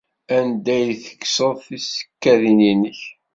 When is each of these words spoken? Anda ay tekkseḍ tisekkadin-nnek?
Anda 0.37 0.73
ay 0.77 0.91
tekkseḍ 1.05 1.55
tisekkadin-nnek? 1.67 2.99